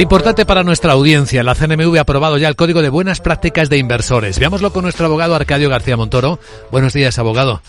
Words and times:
Importante 0.00 0.46
para 0.46 0.64
nuestra 0.64 0.94
audiencia, 0.94 1.42
la 1.42 1.54
CNMV 1.54 1.98
ha 1.98 2.00
aprobado 2.00 2.38
ya 2.38 2.48
el 2.48 2.56
Código 2.56 2.80
de 2.80 2.88
Buenas 2.88 3.20
Prácticas 3.20 3.68
de 3.68 3.76
Inversores. 3.76 4.38
Veámoslo 4.38 4.72
con 4.72 4.84
nuestro 4.84 5.04
abogado 5.04 5.34
Arcadio 5.34 5.68
García 5.68 5.98
Montoro. 5.98 6.38
Buenos 6.70 6.94
días, 6.94 7.18
abogado. 7.18 7.60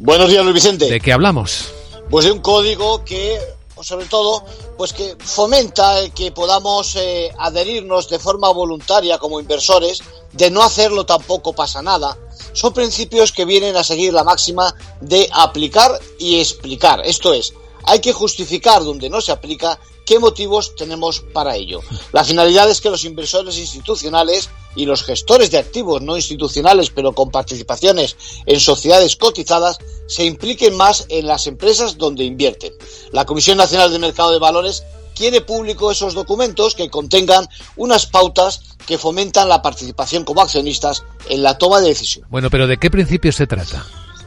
Buenos 0.00 0.28
días, 0.28 0.42
Luis 0.42 0.56
Vicente. 0.56 0.90
¿De 0.90 0.98
qué 0.98 1.12
hablamos? 1.12 1.72
Pues 2.10 2.24
de 2.24 2.32
un 2.32 2.40
código 2.40 3.04
que, 3.04 3.38
sobre 3.80 4.06
todo, 4.06 4.44
pues 4.76 4.92
que 4.92 5.16
fomenta 5.20 6.00
el 6.00 6.10
que 6.10 6.32
podamos 6.32 6.96
eh, 6.96 7.30
adherirnos 7.38 8.08
de 8.08 8.18
forma 8.18 8.50
voluntaria 8.50 9.18
como 9.18 9.38
inversores, 9.38 10.02
de 10.32 10.50
no 10.50 10.64
hacerlo 10.64 11.06
tampoco 11.06 11.52
pasa 11.52 11.82
nada. 11.82 12.18
Son 12.52 12.72
principios 12.72 13.30
que 13.30 13.44
vienen 13.44 13.76
a 13.76 13.84
seguir 13.84 14.12
la 14.12 14.24
máxima 14.24 14.74
de 15.00 15.28
aplicar 15.32 16.00
y 16.18 16.40
explicar. 16.40 17.02
Esto 17.04 17.32
es, 17.32 17.54
hay 17.86 18.00
que 18.00 18.12
justificar 18.12 18.84
donde 18.84 19.08
no 19.08 19.20
se 19.20 19.32
aplica 19.32 19.78
qué 20.04 20.18
motivos 20.18 20.74
tenemos 20.76 21.20
para 21.20 21.56
ello. 21.56 21.80
La 22.12 22.24
finalidad 22.24 22.70
es 22.70 22.80
que 22.80 22.90
los 22.90 23.04
inversores 23.04 23.58
institucionales 23.58 24.50
y 24.74 24.86
los 24.86 25.02
gestores 25.02 25.50
de 25.50 25.58
activos 25.58 26.02
no 26.02 26.16
institucionales, 26.16 26.90
pero 26.90 27.12
con 27.12 27.30
participaciones 27.30 28.16
en 28.44 28.60
sociedades 28.60 29.16
cotizadas, 29.16 29.78
se 30.06 30.24
impliquen 30.24 30.76
más 30.76 31.06
en 31.08 31.26
las 31.26 31.46
empresas 31.46 31.96
donde 31.96 32.24
invierten. 32.24 32.72
La 33.12 33.24
Comisión 33.24 33.56
Nacional 33.58 33.90
del 33.90 34.00
Mercado 34.00 34.32
de 34.32 34.38
Valores 34.38 34.84
quiere 35.14 35.40
público 35.40 35.90
esos 35.90 36.14
documentos 36.14 36.74
que 36.74 36.90
contengan 36.90 37.48
unas 37.76 38.06
pautas 38.06 38.60
que 38.86 38.98
fomentan 38.98 39.48
la 39.48 39.62
participación 39.62 40.24
como 40.24 40.42
accionistas 40.42 41.04
en 41.28 41.42
la 41.42 41.58
toma 41.58 41.80
de 41.80 41.88
decisión. 41.88 42.26
Bueno, 42.28 42.50
pero 42.50 42.66
¿de 42.66 42.76
qué 42.76 42.90
principio 42.90 43.32
se 43.32 43.46
trata? 43.46 43.84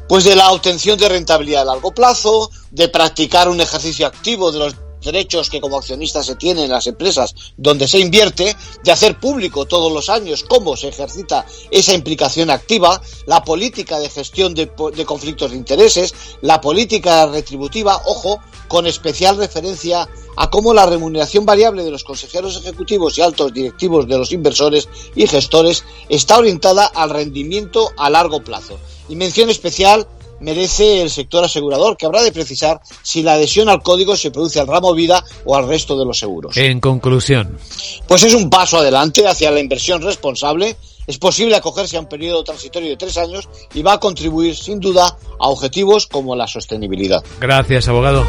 Pues 0.09 0.23
de 0.23 0.35
la 0.35 0.51
obtención 0.51 0.97
de 0.97 1.07
rentabilidad 1.07 1.61
a 1.61 1.65
largo 1.65 1.91
plazo, 1.91 2.49
de 2.71 2.89
practicar 2.89 3.47
un 3.47 3.61
ejercicio 3.61 4.07
activo 4.07 4.51
de 4.51 4.57
los 4.57 4.75
derechos 5.03 5.51
que 5.51 5.61
como 5.61 5.77
accionista 5.77 6.23
se 6.23 6.35
tienen 6.35 6.63
en 6.63 6.71
las 6.71 6.87
empresas 6.87 7.35
donde 7.57 7.87
se 7.87 7.99
invierte, 7.99 8.57
de 8.83 8.91
hacer 8.91 9.19
público 9.19 9.67
todos 9.67 9.91
los 9.91 10.09
años 10.09 10.43
cómo 10.49 10.75
se 10.75 10.87
ejercita 10.87 11.45
esa 11.69 11.93
implicación 11.93 12.49
activa, 12.49 12.99
la 13.27 13.43
política 13.43 13.99
de 13.99 14.09
gestión 14.09 14.55
de, 14.55 14.71
de 14.95 15.05
conflictos 15.05 15.51
de 15.51 15.57
intereses, 15.57 16.15
la 16.41 16.59
política 16.59 17.27
retributiva, 17.27 18.01
ojo, 18.07 18.39
con 18.67 18.87
especial 18.87 19.37
referencia 19.37 20.09
a 20.35 20.49
cómo 20.49 20.73
la 20.73 20.87
remuneración 20.87 21.45
variable 21.45 21.83
de 21.83 21.91
los 21.91 22.03
consejeros 22.03 22.57
ejecutivos 22.57 23.15
y 23.15 23.21
altos 23.21 23.53
directivos 23.53 24.07
de 24.07 24.17
los 24.17 24.31
inversores 24.31 24.89
y 25.15 25.27
gestores 25.27 25.83
está 26.09 26.39
orientada 26.39 26.87
al 26.87 27.11
rendimiento 27.11 27.91
a 27.95 28.09
largo 28.09 28.43
plazo. 28.43 28.79
Y 29.09 29.15
mención 29.15 29.49
especial 29.49 30.07
merece 30.39 31.01
el 31.01 31.09
sector 31.09 31.43
asegurador, 31.43 31.97
que 31.97 32.05
habrá 32.05 32.21
de 32.23 32.31
precisar 32.31 32.79
si 33.03 33.23
la 33.23 33.33
adhesión 33.33 33.69
al 33.69 33.81
código 33.81 34.15
se 34.15 34.31
produce 34.31 34.59
al 34.59 34.67
ramo 34.67 34.93
vida 34.93 35.23
o 35.45 35.55
al 35.55 35.67
resto 35.67 35.97
de 35.97 36.05
los 36.05 36.17
seguros. 36.17 36.55
En 36.57 36.79
conclusión. 36.79 37.57
Pues 38.07 38.23
es 38.23 38.33
un 38.33 38.49
paso 38.49 38.77
adelante 38.77 39.27
hacia 39.27 39.51
la 39.51 39.59
inversión 39.59 40.01
responsable. 40.01 40.77
Es 41.07 41.17
posible 41.17 41.55
acogerse 41.55 41.97
a 41.97 42.01
un 42.01 42.05
periodo 42.07 42.43
transitorio 42.43 42.89
de 42.89 42.97
tres 42.97 43.17
años 43.17 43.49
y 43.73 43.81
va 43.81 43.93
a 43.93 43.99
contribuir 43.99 44.55
sin 44.55 44.79
duda 44.79 45.17
a 45.39 45.49
objetivos 45.49 46.05
como 46.05 46.35
la 46.35 46.47
sostenibilidad. 46.47 47.23
Gracias, 47.39 47.87
abogado. 47.87 48.25